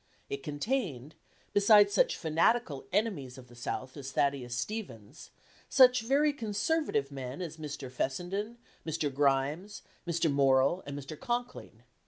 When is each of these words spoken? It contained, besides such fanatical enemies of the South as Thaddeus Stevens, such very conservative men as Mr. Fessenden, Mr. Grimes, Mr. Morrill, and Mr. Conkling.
It 0.31 0.41
contained, 0.41 1.13
besides 1.53 1.93
such 1.93 2.17
fanatical 2.17 2.87
enemies 2.91 3.37
of 3.37 3.49
the 3.49 3.55
South 3.55 3.95
as 3.95 4.11
Thaddeus 4.11 4.55
Stevens, 4.55 5.29
such 5.69 6.01
very 6.01 6.33
conservative 6.33 7.11
men 7.11 7.39
as 7.39 7.57
Mr. 7.57 7.91
Fessenden, 7.91 8.57
Mr. 8.83 9.13
Grimes, 9.13 9.83
Mr. 10.07 10.31
Morrill, 10.31 10.81
and 10.87 10.97
Mr. 10.97 11.15
Conkling. 11.19 11.83